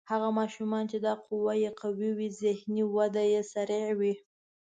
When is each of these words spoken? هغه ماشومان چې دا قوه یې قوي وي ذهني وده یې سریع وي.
هغه 0.11 0.29
ماشومان 0.39 0.83
چې 0.91 0.97
دا 1.05 1.13
قوه 1.25 1.53
یې 1.63 1.71
قوي 1.81 2.11
وي 2.17 2.29
ذهني 2.41 2.83
وده 2.95 3.23
یې 3.33 3.41
سریع 3.53 3.87
وي. 3.99 4.13